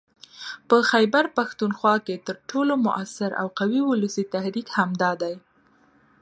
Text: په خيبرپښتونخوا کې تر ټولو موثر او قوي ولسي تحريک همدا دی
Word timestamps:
په 0.67 0.75
خيبرپښتونخوا 0.89 1.95
کې 2.05 2.15
تر 2.27 2.35
ټولو 2.49 2.73
موثر 2.85 3.31
او 3.41 3.47
قوي 3.59 3.81
ولسي 3.85 4.23
تحريک 4.33 4.67
همدا 4.77 5.11
دی 5.21 5.35